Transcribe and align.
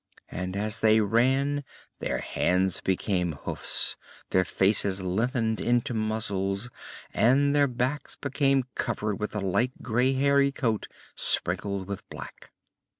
And 0.31 0.55
as 0.57 0.79
they 0.79 0.99
ran, 0.99 1.63
their 1.99 2.21
hands 2.21 2.81
became 2.83 3.33
hoofs, 3.33 3.95
their 4.31 4.43
faces 4.43 4.99
lengthened 5.03 5.61
into 5.61 5.93
muzzles, 5.93 6.71
and 7.13 7.55
their 7.55 7.67
backs 7.67 8.15
became 8.15 8.63
covered 8.73 9.19
with 9.19 9.35
a 9.35 9.39
light 9.41 9.83
gray 9.83 10.13
hairy 10.13 10.51
coat 10.51 10.87
sprinkled 11.15 11.87
with 11.87 12.01
black. 12.09 12.49